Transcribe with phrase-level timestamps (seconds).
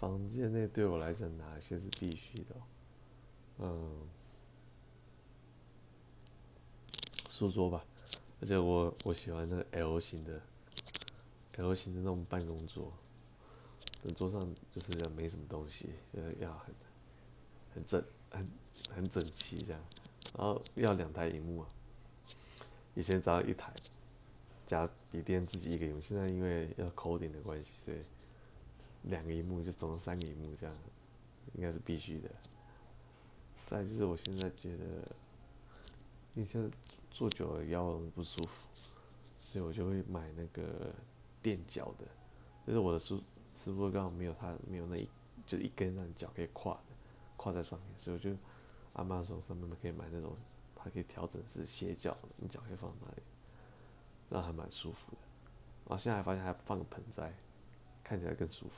[0.00, 2.56] 房间内对我来讲哪些是必须的？
[3.58, 4.08] 嗯，
[7.28, 7.84] 书桌吧，
[8.40, 10.40] 而且我我喜欢那个 L 型的
[11.58, 12.90] ，L 型的那种办公桌，
[14.02, 14.40] 那桌上
[14.72, 16.74] 就是没什么东西，就是要很
[17.74, 18.48] 很整很
[18.94, 19.80] 很整齐这样，
[20.34, 21.68] 然后要两台荧幕啊，
[22.94, 23.70] 以前只要一台，
[24.66, 27.98] 加笔电自己一个用，现在因为要 coding 的关系，所以。
[29.04, 30.76] 两个萤幕就总共三个萤幕，这样
[31.54, 32.28] 应该是必须的。
[33.68, 34.84] 再就是我现在觉得，
[36.34, 36.68] 因为现在
[37.10, 38.68] 坐久了腰不舒服，
[39.38, 40.92] 所以我就会买那个
[41.40, 42.04] 垫脚的。
[42.66, 43.22] 就是我的书
[43.56, 45.08] 书桌刚好没有它没有那一
[45.46, 46.94] 就一根让你脚可以跨的，
[47.36, 48.36] 跨在上面，所以我就
[48.92, 50.36] 阿妈手上面可以买那种，
[50.76, 53.22] 它可以调整是斜角的，你脚可以放哪里，
[54.28, 55.18] 那还蛮舒服的。
[55.86, 57.34] 然后现在还发现还放个盆栽，
[58.04, 58.74] 看起来更舒服。